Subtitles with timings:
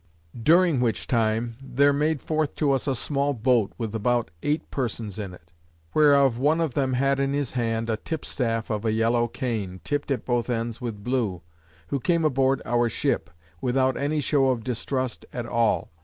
[0.41, 5.19] During which time, there made forth to us a small boat, with about eight persons
[5.19, 5.51] in it;
[5.93, 10.09] whereof one of them had in his hand a tipstaff of a yellow cane, tipped
[10.09, 11.43] at both ends with blue,
[11.89, 13.29] who came aboard our ship,
[13.61, 15.91] without any show of distrust at all.